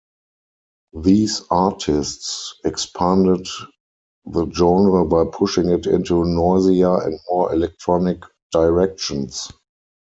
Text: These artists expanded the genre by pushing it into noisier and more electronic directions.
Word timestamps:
These 0.99 1.43
artists 1.51 2.55
expanded 2.65 3.47
the 4.25 4.49
genre 4.51 5.05
by 5.05 5.25
pushing 5.31 5.69
it 5.69 5.85
into 5.85 6.23
noisier 6.25 7.03
and 7.03 7.19
more 7.29 7.53
electronic 7.53 8.23
directions. 8.51 9.51